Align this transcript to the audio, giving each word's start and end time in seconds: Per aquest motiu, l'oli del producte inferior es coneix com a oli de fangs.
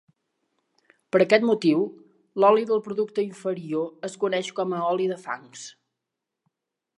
Per 1.15 1.19
aquest 1.25 1.43
motiu, 1.49 1.83
l'oli 2.43 2.65
del 2.71 2.81
producte 2.87 3.23
inferior 3.27 4.09
es 4.09 4.17
coneix 4.25 4.51
com 4.61 4.75
a 4.79 4.81
oli 4.89 5.07
de 5.13 5.21
fangs. 5.27 5.69